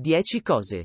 10 0.00 0.42
cose. 0.42 0.84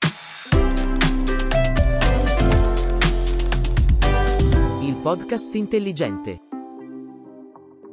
Il 4.81 4.95
podcast 5.03 5.53
intelligente. 5.53 6.39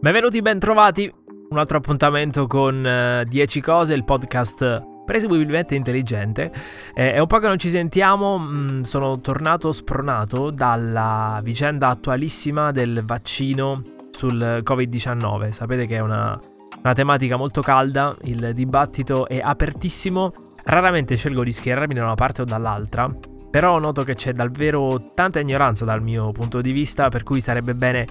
Benvenuti, 0.01 0.41
bentrovati. 0.41 1.13
Un 1.51 1.59
altro 1.59 1.77
appuntamento 1.77 2.47
con 2.47 2.87
eh, 2.87 3.27
10 3.29 3.61
cose, 3.61 3.93
il 3.93 4.05
podcast 4.05 4.83
presumibilmente 5.05 5.75
intelligente. 5.75 6.51
Eh, 6.95 7.13
è 7.13 7.19
un 7.19 7.27
po' 7.27 7.39
che 7.39 7.49
non 7.49 7.59
ci 7.59 7.69
sentiamo, 7.69 8.39
mh, 8.39 8.81
sono 8.81 9.21
tornato 9.21 9.73
spronato 9.73 10.49
dalla 10.49 11.39
vicenda 11.43 11.89
attualissima 11.89 12.71
del 12.71 13.03
vaccino 13.05 13.83
sul 14.11 14.63
Covid-19. 14.63 15.49
Sapete 15.49 15.85
che 15.85 15.97
è 15.97 16.01
una, 16.01 16.41
una 16.83 16.95
tematica 16.95 17.37
molto 17.37 17.61
calda, 17.61 18.17
il 18.23 18.53
dibattito 18.55 19.29
è 19.29 19.39
apertissimo, 19.39 20.33
raramente 20.65 21.17
scelgo 21.17 21.45
di 21.45 21.53
schierarmi 21.53 21.95
da 21.95 22.05
una 22.05 22.15
parte 22.15 22.43
o 22.43 22.45
dall'altra, 22.45 23.13
però 23.51 23.79
noto 23.79 24.05
che 24.05 24.15
c'è 24.15 24.33
davvero 24.33 25.13
tanta 25.15 25.41
ignoranza 25.41 25.85
dal 25.85 26.03
mio 26.03 26.31
punto 26.31 26.61
di 26.61 26.73
vista, 26.73 27.09
per 27.09 27.23
cui 27.23 27.41
sarebbe 27.41 27.75
bene 27.75 28.07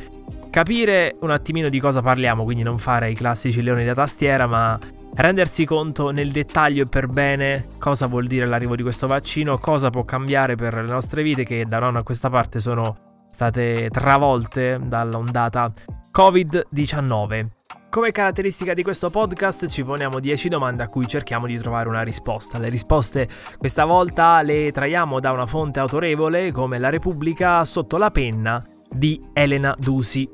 capire 0.50 1.16
un 1.22 1.32
attimino 1.32 1.70
di 1.70 1.80
cosa 1.80 2.02
parliamo, 2.02 2.44
quindi 2.44 2.64
non 2.64 2.78
fare 2.78 3.10
i 3.10 3.16
classici 3.16 3.62
leoni 3.62 3.86
da 3.86 3.94
tastiera, 3.94 4.48
ma 4.48 4.78
rendersi 5.16 5.66
conto 5.66 6.12
nel 6.12 6.32
dettaglio 6.32 6.84
e 6.84 6.88
per 6.90 7.08
bene 7.08 7.68
cosa 7.78 8.08
vuol 8.08 8.28
dire 8.28 8.46
l'arrivo 8.46 8.76
di 8.76 8.84
questo 8.84 9.08
vaccino, 9.08 9.58
cosa 9.58 9.90
può 9.90 10.04
cambiare 10.04 10.56
per 10.56 10.76
le 10.76 10.82
nostre 10.82 11.24
vite 11.24 11.44
che 11.44 11.66
da 11.66 11.80
nonna 11.80 12.00
a 12.00 12.04
questa 12.04 12.30
parte 12.30 12.60
sono 12.60 12.98
state 13.28 13.90
travolte 13.92 14.80
dall'ondata 14.84 15.72
Covid-19. 16.12 17.48
Come 17.90 18.12
caratteristica 18.12 18.74
di 18.74 18.84
questo 18.84 19.10
podcast 19.10 19.66
ci 19.66 19.84
poniamo 19.84 20.20
10 20.20 20.48
domande 20.48 20.84
a 20.84 20.86
cui 20.86 21.08
cerchiamo 21.08 21.48
di 21.48 21.58
trovare 21.58 21.90
una 21.90 22.04
risposta. 22.04 22.60
Le 22.60 22.70
risposte 22.70 23.28
questa 23.58 23.84
volta 23.84 24.44
le 24.44 24.72
traiamo 24.72 25.20
da 25.20 25.32
una 25.32 25.48
fonte 25.48 25.80
autorevole 25.80 26.52
come 26.52 26.78
La 26.78 26.90
Repubblica 26.90 27.64
sotto 27.64 27.98
la 27.98 28.12
penna 28.12 28.64
di 28.92 29.20
Elena 29.34 29.76
Dusi. 29.76 30.30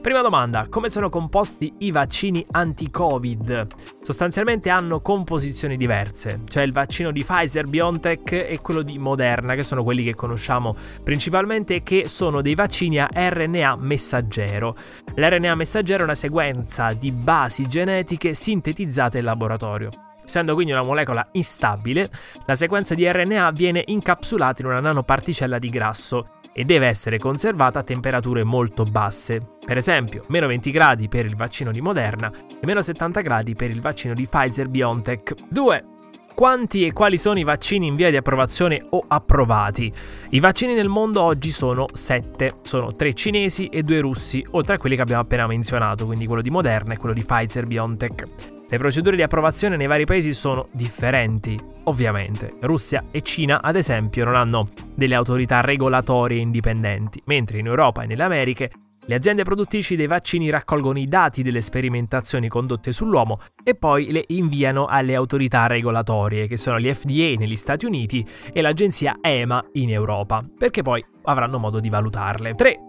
Prima 0.00 0.22
domanda, 0.22 0.68
come 0.70 0.88
sono 0.88 1.10
composti 1.10 1.74
i 1.78 1.90
vaccini 1.90 2.44
anti-Covid? 2.48 3.66
Sostanzialmente 4.00 4.70
hanno 4.70 5.00
composizioni 5.00 5.76
diverse, 5.76 6.40
cioè 6.48 6.62
il 6.62 6.72
vaccino 6.72 7.10
di 7.10 7.24
Pfizer 7.24 7.66
BioNTech 7.66 8.32
e 8.32 8.60
quello 8.62 8.82
di 8.82 8.96
Moderna, 8.96 9.54
che 9.54 9.64
sono 9.64 9.82
quelli 9.82 10.04
che 10.04 10.14
conosciamo 10.14 10.74
principalmente 11.02 11.82
che 11.82 12.06
sono 12.06 12.40
dei 12.42 12.54
vaccini 12.54 12.98
a 12.98 13.08
RNA 13.12 13.76
messaggero. 13.80 14.74
L'RNA 15.14 15.56
messaggero 15.56 16.02
è 16.02 16.04
una 16.04 16.14
sequenza 16.14 16.92
di 16.92 17.10
basi 17.10 17.66
genetiche 17.66 18.34
sintetizzate 18.34 19.18
in 19.18 19.24
laboratorio. 19.24 19.90
Essendo 20.24 20.54
quindi 20.54 20.72
una 20.72 20.84
molecola 20.84 21.26
instabile, 21.32 22.08
la 22.46 22.54
sequenza 22.54 22.94
di 22.94 23.10
RNA 23.10 23.50
viene 23.50 23.82
incapsulata 23.86 24.62
in 24.62 24.68
una 24.68 24.80
nanoparticella 24.80 25.58
di 25.58 25.68
grasso 25.68 26.37
e 26.58 26.64
deve 26.64 26.88
essere 26.88 27.18
conservata 27.18 27.78
a 27.78 27.84
temperature 27.84 28.42
molto 28.42 28.82
basse. 28.82 29.40
Per 29.64 29.76
esempio, 29.76 30.24
meno 30.26 30.48
20 30.48 30.70
gradi 30.72 31.06
per 31.06 31.24
il 31.24 31.36
vaccino 31.36 31.70
di 31.70 31.80
Moderna 31.80 32.32
e 32.32 32.66
meno 32.66 32.82
70 32.82 33.20
gradi 33.20 33.54
per 33.54 33.70
il 33.70 33.80
vaccino 33.80 34.12
di 34.12 34.26
Pfizer 34.26 34.68
BioNTech. 34.68 35.34
2. 35.50 35.84
Quanti 36.34 36.84
e 36.84 36.92
quali 36.92 37.16
sono 37.16 37.38
i 37.38 37.44
vaccini 37.44 37.86
in 37.86 37.94
via 37.94 38.10
di 38.10 38.16
approvazione 38.16 38.84
o 38.90 39.04
approvati? 39.06 39.92
I 40.30 40.40
vaccini 40.40 40.74
nel 40.74 40.88
mondo 40.88 41.22
oggi 41.22 41.52
sono 41.52 41.86
7, 41.92 42.54
sono 42.62 42.90
3 42.90 43.14
cinesi 43.14 43.68
e 43.68 43.82
2 43.82 44.00
russi, 44.00 44.44
oltre 44.50 44.74
a 44.74 44.78
quelli 44.78 44.96
che 44.96 45.02
abbiamo 45.02 45.22
appena 45.22 45.46
menzionato, 45.46 46.06
quindi 46.06 46.26
quello 46.26 46.42
di 46.42 46.50
Moderna 46.50 46.94
e 46.94 46.96
quello 46.96 47.14
di 47.14 47.22
Pfizer 47.22 47.66
BioNTech. 47.66 48.22
Le 48.68 48.78
procedure 48.78 49.14
di 49.14 49.22
approvazione 49.22 49.76
nei 49.76 49.86
vari 49.86 50.06
paesi 50.06 50.32
sono 50.32 50.64
differenti, 50.72 51.58
ovviamente. 51.84 52.50
Russia 52.62 53.04
e 53.12 53.22
Cina, 53.22 53.62
ad 53.62 53.76
esempio, 53.76 54.24
non 54.24 54.34
hanno 54.34 54.66
delle 54.98 55.14
autorità 55.14 55.60
regolatorie 55.60 56.40
indipendenti, 56.40 57.22
mentre 57.26 57.60
in 57.60 57.66
Europa 57.66 58.02
e 58.02 58.06
nelle 58.08 58.24
Americhe 58.24 58.68
le 59.06 59.14
aziende 59.14 59.44
produttrici 59.44 59.94
dei 59.94 60.08
vaccini 60.08 60.50
raccolgono 60.50 60.98
i 60.98 61.06
dati 61.06 61.44
delle 61.44 61.60
sperimentazioni 61.60 62.48
condotte 62.48 62.90
sull'uomo 62.90 63.38
e 63.62 63.76
poi 63.76 64.10
le 64.10 64.24
inviano 64.26 64.86
alle 64.86 65.14
autorità 65.14 65.68
regolatorie, 65.68 66.48
che 66.48 66.56
sono 66.56 66.80
gli 66.80 66.92
FDA 66.92 67.38
negli 67.38 67.56
Stati 67.56 67.86
Uniti 67.86 68.26
e 68.52 68.60
l'agenzia 68.60 69.18
EMA 69.20 69.64
in 69.74 69.90
Europa, 69.90 70.44
perché 70.58 70.82
poi 70.82 71.02
avranno 71.22 71.58
modo 71.58 71.78
di 71.78 71.88
valutarle. 71.88 72.54
3. 72.56 72.87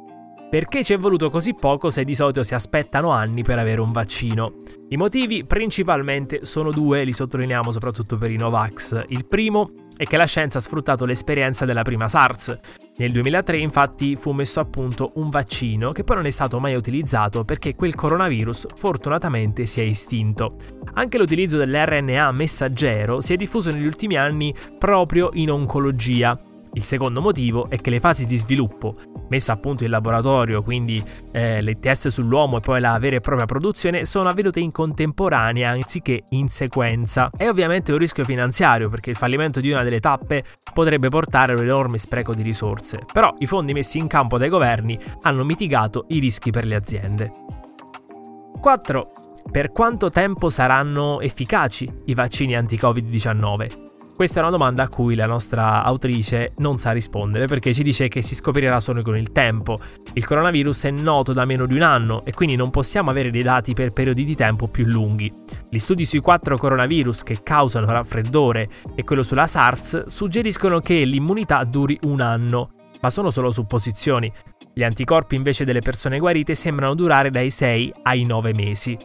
Perché 0.49 0.83
ci 0.83 0.93
è 0.93 0.97
voluto 0.97 1.29
così 1.29 1.53
poco 1.53 1.91
se 1.91 2.03
di 2.03 2.15
solito 2.15 2.41
si 2.41 2.55
aspettano 2.55 3.11
anni 3.11 3.43
per 3.43 3.59
avere 3.59 3.81
un 3.81 3.91
vaccino? 3.91 4.55
I 4.87 4.97
motivi 4.97 5.45
principalmente 5.45 6.43
sono 6.43 6.71
due, 6.71 7.03
li 7.03 7.13
sottolineiamo 7.13 7.71
soprattutto 7.71 8.17
per 8.17 8.31
i 8.31 8.35
Novax. 8.35 9.03
Il 9.09 9.27
primo 9.27 9.69
è 9.95 10.05
che 10.05 10.17
la 10.17 10.25
scienza 10.25 10.57
ha 10.57 10.61
sfruttato 10.61 11.05
l'esperienza 11.05 11.65
della 11.65 11.83
prima 11.83 12.07
SARS. 12.07 12.57
Nel 12.97 13.11
2003 13.11 13.59
infatti 13.59 14.15
fu 14.15 14.31
messo 14.31 14.59
a 14.59 14.65
punto 14.65 15.11
un 15.17 15.29
vaccino 15.29 15.91
che 15.91 16.03
poi 16.03 16.15
non 16.15 16.25
è 16.25 16.31
stato 16.31 16.59
mai 16.59 16.73
utilizzato 16.73 17.45
perché 17.45 17.75
quel 17.75 17.93
coronavirus 17.93 18.69
fortunatamente 18.73 19.67
si 19.67 19.81
è 19.81 19.83
estinto. 19.83 20.55
Anche 20.93 21.19
l'utilizzo 21.19 21.57
dell'RNA 21.57 22.31
messaggero 22.31 23.21
si 23.21 23.33
è 23.33 23.35
diffuso 23.35 23.69
negli 23.69 23.85
ultimi 23.85 24.17
anni 24.17 24.51
proprio 24.79 25.29
in 25.33 25.51
oncologia 25.51 26.35
il 26.73 26.83
secondo 26.83 27.19
motivo 27.19 27.67
è 27.67 27.81
che 27.81 27.89
le 27.89 27.99
fasi 27.99 28.25
di 28.25 28.35
sviluppo, 28.35 28.93
messa 29.29 29.53
a 29.53 29.57
punto 29.57 29.83
in 29.83 29.89
laboratorio, 29.89 30.61
quindi 30.61 31.03
eh, 31.31 31.61
le 31.61 31.79
test 31.79 32.07
sull'uomo 32.09 32.57
e 32.57 32.59
poi 32.59 32.79
la 32.79 32.97
vera 32.99 33.17
e 33.17 33.21
propria 33.21 33.45
produzione, 33.45 34.05
sono 34.05 34.29
avvenute 34.29 34.59
in 34.59 34.71
contemporanea 34.71 35.71
anziché 35.71 36.23
in 36.29 36.49
sequenza. 36.49 37.29
È 37.35 37.47
ovviamente 37.47 37.91
un 37.91 37.97
rischio 37.97 38.23
finanziario 38.23 38.89
perché 38.89 39.11
il 39.11 39.15
fallimento 39.15 39.59
di 39.59 39.71
una 39.71 39.83
delle 39.83 39.99
tappe 39.99 40.43
potrebbe 40.73 41.09
portare 41.09 41.53
a 41.53 41.55
un 41.55 41.63
enorme 41.63 41.97
spreco 41.97 42.33
di 42.33 42.41
risorse, 42.41 42.99
però 43.11 43.33
i 43.39 43.47
fondi 43.47 43.73
messi 43.73 43.97
in 43.97 44.07
campo 44.07 44.37
dai 44.37 44.49
governi 44.49 44.99
hanno 45.21 45.43
mitigato 45.43 46.05
i 46.09 46.19
rischi 46.19 46.51
per 46.51 46.65
le 46.65 46.75
aziende. 46.75 47.31
4. 48.59 49.11
Per 49.51 49.71
quanto 49.71 50.09
tempo 50.09 50.49
saranno 50.49 51.21
efficaci 51.21 51.89
i 52.05 52.13
vaccini 52.13 52.55
anti-Covid-19? 52.55 53.88
Questa 54.19 54.39
è 54.39 54.41
una 54.41 54.51
domanda 54.51 54.83
a 54.83 54.89
cui 54.89 55.15
la 55.15 55.27
nostra 55.27 55.81
autrice 55.81 56.51
non 56.57 56.77
sa 56.77 56.91
rispondere 56.91 57.47
perché 57.47 57.73
ci 57.73 57.83
dice 57.83 58.09
che 58.09 58.21
si 58.21 58.35
scoprirà 58.35 58.81
solo 58.81 59.01
con 59.01 59.15
il 59.15 59.31
tempo. 59.31 59.79
Il 60.11 60.25
coronavirus 60.25 60.83
è 60.87 60.91
noto 60.91 61.31
da 61.31 61.45
meno 61.45 61.65
di 61.65 61.75
un 61.75 61.83
anno 61.83 62.25
e 62.25 62.33
quindi 62.33 62.57
non 62.57 62.69
possiamo 62.69 63.11
avere 63.11 63.31
dei 63.31 63.43
dati 63.43 63.73
per 63.73 63.93
periodi 63.93 64.25
di 64.25 64.35
tempo 64.35 64.67
più 64.67 64.83
lunghi. 64.87 65.31
Gli 65.69 65.77
studi 65.77 66.03
sui 66.03 66.19
quattro 66.19 66.57
coronavirus 66.57 67.23
che 67.23 67.43
causano 67.43 67.85
raffreddore 67.85 68.67
e 68.93 69.05
quello 69.05 69.23
sulla 69.23 69.47
SARS 69.47 70.07
suggeriscono 70.07 70.79
che 70.79 71.01
l'immunità 71.05 71.63
duri 71.63 71.97
un 72.01 72.19
anno, 72.19 72.71
ma 73.01 73.09
sono 73.09 73.29
solo 73.29 73.51
supposizioni. 73.51 74.29
Gli 74.73 74.83
anticorpi 74.83 75.35
invece 75.35 75.63
delle 75.63 75.79
persone 75.79 76.19
guarite 76.19 76.55
sembrano 76.55 76.93
durare 76.93 77.29
dai 77.29 77.49
6 77.49 77.93
ai 78.03 78.25
9 78.25 78.51
mesi. 78.53 78.97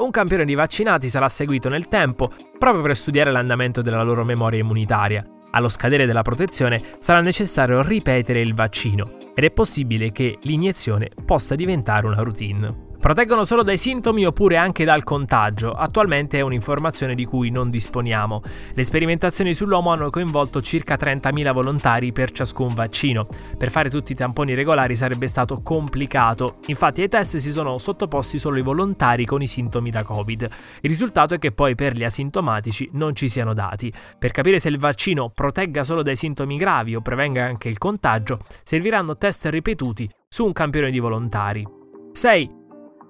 Un 0.00 0.10
campione 0.10 0.46
di 0.46 0.54
vaccinati 0.54 1.10
sarà 1.10 1.28
seguito 1.28 1.68
nel 1.68 1.86
tempo 1.86 2.30
proprio 2.58 2.80
per 2.80 2.96
studiare 2.96 3.30
l'andamento 3.30 3.82
della 3.82 4.02
loro 4.02 4.24
memoria 4.24 4.58
immunitaria. 4.58 5.22
Allo 5.50 5.68
scadere 5.68 6.06
della 6.06 6.22
protezione 6.22 6.80
sarà 6.98 7.20
necessario 7.20 7.82
ripetere 7.82 8.40
il 8.40 8.54
vaccino 8.54 9.04
ed 9.34 9.44
è 9.44 9.50
possibile 9.50 10.10
che 10.10 10.38
l'iniezione 10.42 11.10
possa 11.26 11.54
diventare 11.54 12.06
una 12.06 12.22
routine. 12.22 12.89
Proteggono 13.00 13.44
solo 13.44 13.62
dai 13.62 13.78
sintomi 13.78 14.26
oppure 14.26 14.58
anche 14.58 14.84
dal 14.84 15.04
contagio? 15.04 15.72
Attualmente 15.72 16.36
è 16.36 16.42
un'informazione 16.42 17.14
di 17.14 17.24
cui 17.24 17.48
non 17.48 17.66
disponiamo. 17.66 18.42
Le 18.74 18.84
sperimentazioni 18.84 19.54
sull'uomo 19.54 19.90
hanno 19.90 20.10
coinvolto 20.10 20.60
circa 20.60 20.96
30.000 20.96 21.52
volontari 21.54 22.12
per 22.12 22.30
ciascun 22.30 22.74
vaccino. 22.74 23.26
Per 23.56 23.70
fare 23.70 23.88
tutti 23.88 24.12
i 24.12 24.14
tamponi 24.14 24.52
regolari 24.52 24.96
sarebbe 24.96 25.28
stato 25.28 25.62
complicato. 25.62 26.56
Infatti 26.66 27.00
ai 27.00 27.08
test 27.08 27.38
si 27.38 27.52
sono 27.52 27.78
sottoposti 27.78 28.38
solo 28.38 28.58
i 28.58 28.62
volontari 28.62 29.24
con 29.24 29.40
i 29.40 29.48
sintomi 29.48 29.90
da 29.90 30.02
Covid. 30.02 30.42
Il 30.82 30.90
risultato 30.90 31.32
è 31.32 31.38
che 31.38 31.52
poi 31.52 31.74
per 31.74 31.94
gli 31.94 32.04
asintomatici 32.04 32.86
non 32.92 33.16
ci 33.16 33.30
siano 33.30 33.54
dati. 33.54 33.90
Per 34.18 34.30
capire 34.30 34.58
se 34.58 34.68
il 34.68 34.78
vaccino 34.78 35.30
protegga 35.30 35.84
solo 35.84 36.02
dai 36.02 36.16
sintomi 36.16 36.58
gravi 36.58 36.94
o 36.94 37.00
prevenga 37.00 37.46
anche 37.46 37.70
il 37.70 37.78
contagio, 37.78 38.40
serviranno 38.62 39.16
test 39.16 39.46
ripetuti 39.46 40.06
su 40.28 40.44
un 40.44 40.52
campione 40.52 40.90
di 40.90 40.98
volontari. 40.98 41.66
6. 42.12 42.59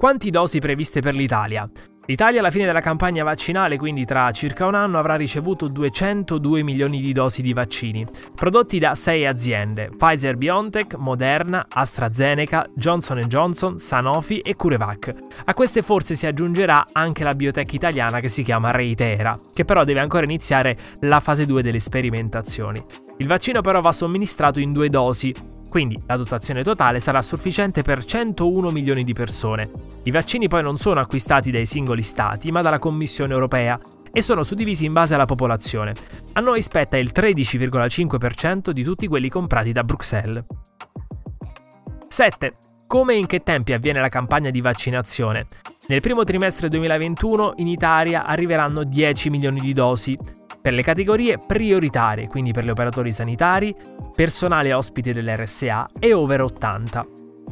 Quanti 0.01 0.31
dosi 0.31 0.61
previste 0.61 1.03
per 1.03 1.13
l'Italia? 1.13 1.71
L'Italia 2.07 2.41
alla 2.41 2.51
fine 2.51 2.65
della 2.65 2.81
campagna 2.81 3.23
vaccinale, 3.23 3.77
quindi 3.77 4.07
tra 4.07 4.31
circa 4.31 4.65
un 4.65 4.75
anno, 4.75 4.99
avrà 4.99 5.15
ricevuto 5.15 5.69
202 5.69 6.63
milioni 6.63 7.01
di 7.01 7.13
dosi 7.13 7.43
di 7.43 7.53
vaccini, 7.53 8.07
prodotti 8.35 8.79
da 8.79 8.95
6 8.95 9.27
aziende, 9.27 9.91
Pfizer 9.95 10.39
BioNTech, 10.39 10.95
Moderna, 10.95 11.67
AstraZeneca, 11.69 12.65
Johnson 12.75 13.19
Johnson, 13.27 13.79
Sanofi 13.79 14.39
e 14.39 14.57
CureVac. 14.57 15.15
A 15.45 15.53
queste 15.53 15.83
forze 15.83 16.15
si 16.15 16.27
aggiungerà 16.27 16.87
anche 16.93 17.23
la 17.23 17.35
biotech 17.35 17.71
italiana 17.75 18.21
che 18.21 18.31
si 18.31 18.43
chiama 18.43 18.71
Reitera, 18.71 19.37
che 19.53 19.67
però 19.67 19.85
deve 19.85 20.01
ancora 20.01 20.25
iniziare 20.25 20.79
la 21.01 21.21
fase 21.21 21.45
2 21.45 21.63
delle 21.63 21.79
sperimentazioni. 21.79 22.83
Il 23.19 23.27
vaccino 23.27 23.61
però 23.61 23.83
va 23.83 23.93
somministrato 23.93 24.61
in 24.61 24.73
due 24.73 24.89
dosi, 24.89 25.35
quindi 25.71 25.99
la 26.07 26.17
dotazione 26.17 26.63
totale 26.63 27.01
sarà 27.01 27.23
sufficiente 27.23 27.81
per 27.83 28.05
101 28.05 28.71
milioni 28.71 29.05
di 29.05 29.15
persone. 29.15 29.71
I 30.03 30.11
vaccini 30.11 30.49
poi 30.49 30.63
non 30.63 30.77
sono 30.77 31.01
acquistati 31.01 31.51
dai 31.51 31.65
singoli 31.65 32.03
stati, 32.03 32.51
ma 32.51 32.61
dalla 32.61 32.79
Commissione 32.79 33.33
europea 33.33 33.79
e 34.13 34.21
sono 34.21 34.43
suddivisi 34.43 34.85
in 34.85 34.93
base 34.93 35.15
alla 35.15 35.25
popolazione. 35.25 35.95
A 36.35 36.41
noi 36.41 36.61
spetta 36.61 36.99
il 36.99 37.13
13,5% 37.15 38.71
di 38.71 38.83
tutti 38.83 39.07
quelli 39.07 39.29
comprati 39.29 39.73
da 39.73 39.83
Bruxelles. 39.83 40.45
7. 42.09 42.57
Come 42.89 43.15
e 43.15 43.19
in 43.19 43.27
che 43.27 43.45
tempi 43.45 43.73
avviene 43.73 44.01
la 44.01 44.09
campagna 44.09 44.51
di 44.51 44.61
vaccinazione? 44.61 45.47
Nel 45.87 46.01
primo 46.01 46.25
trimestre 46.25 46.69
2021 46.69 47.55
in 47.57 47.69
Italia 47.69 48.25
arriveranno 48.27 48.83
10 48.83 49.31
milioni 49.31 49.61
di 49.61 49.73
dosi 49.73 50.19
per 50.61 50.73
le 50.73 50.83
categorie 50.83 51.39
prioritarie, 51.45 52.29
quindi 52.29 52.53
per 52.53 52.65
gli 52.65 52.71
operatori 52.71 53.13
sanitari, 53.13 53.75
personale 54.15 54.73
ospite 54.73 55.13
dell'RSA 55.13 55.91
e 55.99 56.13
over 56.13 56.43
80. 56.43 57.07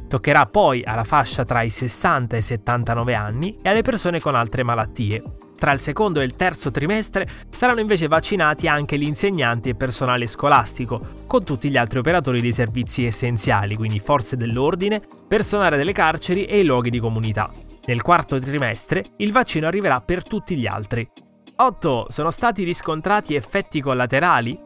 Toccherà 0.09 0.47
poi 0.47 0.83
alla 0.85 1.05
fascia 1.05 1.45
tra 1.45 1.63
i 1.63 1.71
60 1.71 2.37
e 2.37 2.39
i 2.39 2.43
79 2.43 3.15
anni 3.15 3.55
e 3.61 3.69
alle 3.69 3.83
persone 3.83 4.21
con 4.21 4.35
altre 4.35 4.63
malattie. 4.63 5.23
Tra 5.59 5.73
il 5.73 5.81
secondo 5.81 6.21
e 6.21 6.25
il 6.25 6.35
terzo 6.35 6.71
trimestre 6.71 7.27
saranno 7.51 7.81
invece 7.81 8.07
vaccinati 8.07 8.69
anche 8.69 8.97
gli 8.97 9.03
insegnanti 9.03 9.69
e 9.69 9.75
personale 9.75 10.27
scolastico, 10.27 11.25
con 11.27 11.45
tutti 11.45 11.69
gli 11.69 11.77
altri 11.77 11.99
operatori 11.99 12.41
dei 12.41 12.53
servizi 12.53 13.05
essenziali, 13.05 13.75
quindi 13.75 13.99
forze 13.99 14.37
dell'ordine, 14.37 15.03
personale 15.27 15.77
delle 15.77 15.93
carceri 15.93 16.45
e 16.45 16.61
i 16.61 16.65
luoghi 16.65 16.91
di 16.91 17.01
comunità. 17.01 17.51
Nel 17.87 18.03
quarto 18.03 18.39
trimestre 18.39 19.03
il 19.17 19.33
vaccino 19.33 19.67
arriverà 19.67 20.01
per 20.01 20.23
tutti 20.23 20.57
gli 20.57 20.67
altri. 20.67 21.07
8. 21.61 22.07
Sono 22.09 22.31
stati 22.31 22.63
riscontrati 22.63 23.35
effetti 23.35 23.81
collaterali? 23.81 24.57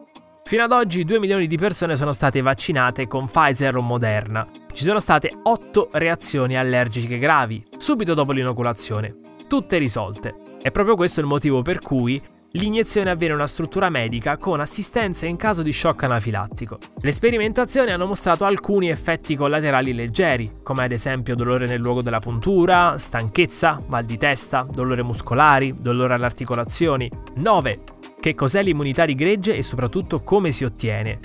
Fino 0.43 0.61
ad 0.61 0.71
oggi 0.71 1.03
2 1.03 1.17
milioni 1.17 1.47
di 1.47 1.57
persone 1.57 1.95
sono 1.95 2.11
state 2.11 2.41
vaccinate 2.41 3.07
con 3.07 3.25
Pfizer 3.25 3.75
o 3.77 3.81
Moderna. 3.81 4.47
Ci 4.71 4.83
sono 4.83 4.99
state 4.99 5.31
8 5.41 5.89
reazioni 5.93 6.55
allergiche 6.55 7.17
gravi, 7.17 7.65
subito 7.79 8.13
dopo 8.13 8.31
l'inoculazione, 8.31 9.15
tutte 9.47 9.79
risolte. 9.79 10.35
È 10.61 10.69
proprio 10.69 10.95
questo 10.95 11.19
il 11.19 11.25
motivo 11.25 11.63
per 11.63 11.79
cui 11.79 12.21
L'iniezione 12.55 13.09
avviene 13.09 13.33
una 13.33 13.47
struttura 13.47 13.89
medica 13.89 14.37
con 14.37 14.59
assistenza 14.59 15.25
in 15.25 15.37
caso 15.37 15.63
di 15.63 15.73
shock 15.73 16.03
anafilattico. 16.03 16.77
Le 17.01 17.11
sperimentazioni 17.11 17.89
hanno 17.89 18.05
mostrato 18.05 18.45
alcuni 18.45 18.89
effetti 18.89 19.35
collaterali 19.35 19.91
leggeri, 19.91 20.57
come 20.61 20.83
ad 20.83 20.91
esempio 20.91 21.33
dolore 21.33 21.65
nel 21.65 21.79
luogo 21.79 22.03
della 22.03 22.19
puntura, 22.19 22.99
stanchezza, 22.99 23.81
mal 23.87 24.05
di 24.05 24.19
testa, 24.19 24.63
dolore 24.71 25.01
muscolari, 25.01 25.73
dolore 25.79 26.13
alle 26.13 26.25
articolazioni. 26.25 27.09
9. 27.37 27.79
Che 28.19 28.35
cos'è 28.35 28.61
l'immunità 28.61 29.07
di 29.07 29.15
gregge 29.15 29.55
e 29.55 29.63
soprattutto 29.63 30.21
come 30.21 30.51
si 30.51 30.63
ottiene? 30.63 31.17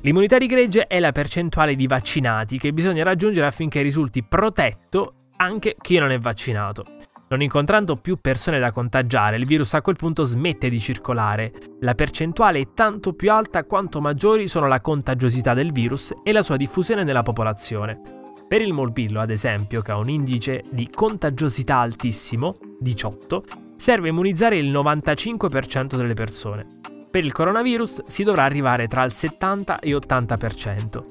L'immunità 0.00 0.38
di 0.38 0.48
gregge 0.48 0.88
è 0.88 0.98
la 0.98 1.12
percentuale 1.12 1.76
di 1.76 1.86
vaccinati 1.86 2.58
che 2.58 2.72
bisogna 2.72 3.04
raggiungere 3.04 3.46
affinché 3.46 3.80
risulti 3.80 4.24
protetto 4.24 5.28
anche 5.36 5.76
chi 5.80 5.98
non 5.98 6.10
è 6.10 6.18
vaccinato. 6.18 6.84
Non 7.26 7.40
incontrando 7.40 7.96
più 7.96 8.18
persone 8.20 8.58
da 8.58 8.70
contagiare, 8.70 9.36
il 9.36 9.46
virus 9.46 9.72
a 9.74 9.80
quel 9.82 9.96
punto 9.96 10.24
smette 10.24 10.68
di 10.68 10.78
circolare. 10.78 11.52
La 11.80 11.94
percentuale 11.94 12.60
è 12.60 12.68
tanto 12.74 13.14
più 13.14 13.32
alta 13.32 13.64
quanto 13.64 14.00
maggiori 14.00 14.46
sono 14.46 14.66
la 14.68 14.80
contagiosità 14.80 15.54
del 15.54 15.72
virus 15.72 16.12
e 16.22 16.32
la 16.32 16.42
sua 16.42 16.56
diffusione 16.56 17.02
nella 17.02 17.22
popolazione. 17.22 17.98
Per 18.46 18.60
il 18.60 18.74
morbillo, 18.74 19.20
ad 19.20 19.30
esempio, 19.30 19.80
che 19.80 19.90
ha 19.90 19.96
un 19.96 20.10
indice 20.10 20.60
di 20.70 20.90
contagiosità 20.90 21.78
altissimo, 21.78 22.54
18, 22.78 23.42
serve 23.74 24.10
immunizzare 24.10 24.58
il 24.58 24.70
95% 24.70 25.96
delle 25.96 26.14
persone. 26.14 26.66
Per 27.10 27.24
il 27.24 27.32
coronavirus 27.32 28.04
si 28.06 28.22
dovrà 28.22 28.44
arrivare 28.44 28.86
tra 28.86 29.02
il 29.02 29.12
70 29.12 29.78
e 29.78 29.96
80%. 29.96 31.02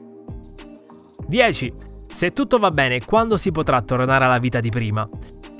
10. 1.27 1.73
Se 2.09 2.31
tutto 2.33 2.59
va 2.59 2.69
bene, 2.69 3.03
quando 3.03 3.35
si 3.35 3.51
potrà 3.51 3.81
tornare 3.81 4.25
alla 4.25 4.37
vita 4.37 4.59
di 4.59 4.69
prima? 4.69 5.09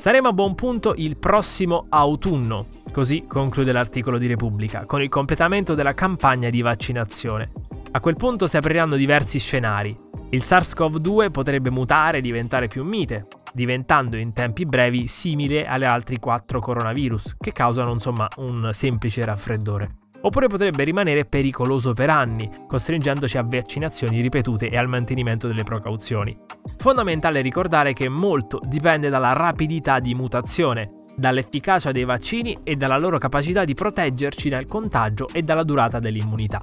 Saremo 0.04 0.28
a 0.28 0.34
buon 0.34 0.54
punto 0.54 0.96
il 0.98 1.16
prossimo 1.16 1.86
autunno, 1.88 2.66
così 2.92 3.26
conclude 3.26 3.72
l'articolo 3.72 4.18
di 4.18 4.28
Repubblica, 4.28 4.86
con 4.86 5.02
il 5.02 5.08
completamento 5.08 5.76
della 5.76 5.94
campagna 5.94 6.50
di 6.50 6.62
vaccinazione. 6.62 7.54
A 7.92 8.02
quel 8.02 8.18
punto 8.18 8.46
si 8.46 8.58
apriranno 8.58 8.98
diversi 8.98 9.40
scenari. 9.40 9.96
Il 10.32 10.42
SARS-CoV-2 10.42 11.32
potrebbe 11.32 11.70
mutare 11.70 12.18
e 12.18 12.22
diventare 12.22 12.68
più 12.68 12.84
mite, 12.84 13.28
diventando 13.54 14.18
in 14.18 14.34
tempi 14.34 14.66
brevi 14.66 15.08
simile 15.08 15.66
alle 15.66 15.86
altri 15.86 16.20
quattro 16.20 16.60
coronavirus, 16.60 17.38
che 17.40 17.54
causano 17.54 17.94
insomma 17.94 18.28
un 18.40 18.72
semplice 18.74 19.24
raffreddore 19.24 20.03
oppure 20.26 20.48
potrebbe 20.48 20.84
rimanere 20.84 21.26
pericoloso 21.26 21.94
per 21.94 22.10
anni, 22.10 22.50
costringendoci 22.68 23.38
a 23.38 23.44
vaccinazioni 23.44 24.22
ripetute 24.22 24.70
e 24.70 24.78
al 24.78 24.88
mantenimento 24.88 25.48
delle 25.48 25.64
precauzioni. 25.64 26.34
Fondamentale 26.78 27.42
ricordare 27.42 27.94
che 27.94 28.10
molto 28.10 28.60
dipende 28.64 29.10
dalla 29.10 29.34
rapidità 29.34 30.00
di 30.00 30.14
mutazione, 30.14 31.04
dall'efficacia 31.16 31.92
dei 31.92 32.06
vaccini 32.06 32.60
e 32.64 32.76
dalla 32.76 32.98
loro 32.98 33.18
capacità 33.18 33.64
di 33.64 33.74
proteggerci 33.74 34.50
dal 34.50 34.66
contagio 34.66 35.30
e 35.32 35.42
dalla 35.42 35.64
durata 35.64 36.00
dell'immunità. 36.00 36.62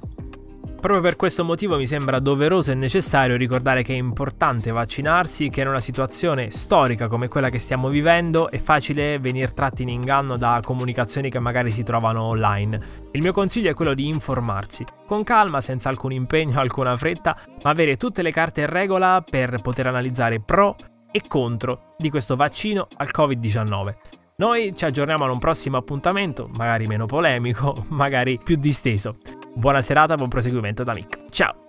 Proprio 0.81 1.03
per 1.03 1.15
questo 1.15 1.45
motivo 1.45 1.77
mi 1.77 1.85
sembra 1.85 2.17
doveroso 2.17 2.71
e 2.71 2.73
necessario 2.73 3.37
ricordare 3.37 3.83
che 3.83 3.93
è 3.93 3.97
importante 3.97 4.71
vaccinarsi, 4.71 5.51
che 5.51 5.61
in 5.61 5.67
una 5.67 5.79
situazione 5.79 6.49
storica 6.49 7.07
come 7.07 7.27
quella 7.27 7.51
che 7.51 7.59
stiamo 7.59 7.87
vivendo 7.87 8.49
è 8.49 8.57
facile 8.57 9.19
venire 9.19 9.53
tratti 9.53 9.83
in 9.83 9.89
inganno 9.89 10.37
da 10.37 10.59
comunicazioni 10.63 11.29
che 11.29 11.37
magari 11.37 11.71
si 11.71 11.83
trovano 11.83 12.23
online. 12.23 12.81
Il 13.11 13.21
mio 13.21 13.31
consiglio 13.31 13.69
è 13.69 13.75
quello 13.75 13.93
di 13.93 14.07
informarsi, 14.07 14.83
con 15.05 15.23
calma, 15.23 15.61
senza 15.61 15.87
alcun 15.87 16.13
impegno, 16.13 16.57
alcuna 16.59 16.97
fretta, 16.97 17.37
ma 17.63 17.69
avere 17.69 17.95
tutte 17.95 18.23
le 18.23 18.31
carte 18.31 18.61
in 18.61 18.67
regola 18.67 19.23
per 19.23 19.61
poter 19.61 19.85
analizzare 19.85 20.39
pro 20.39 20.75
e 21.11 21.21
contro 21.27 21.93
di 21.95 22.09
questo 22.09 22.35
vaccino 22.35 22.87
al 22.97 23.09
Covid-19. 23.15 23.95
Noi 24.37 24.75
ci 24.75 24.85
aggiorniamo 24.85 25.25
ad 25.25 25.33
un 25.33 25.39
prossimo 25.39 25.77
appuntamento, 25.77 26.49
magari 26.57 26.87
meno 26.87 27.05
polemico, 27.05 27.85
magari 27.89 28.39
più 28.43 28.55
disteso. 28.55 29.15
Buona 29.55 29.81
serata, 29.81 30.15
buon 30.15 30.29
proseguimento 30.29 30.83
da 30.83 30.93
Mick. 30.93 31.29
Ciao! 31.29 31.60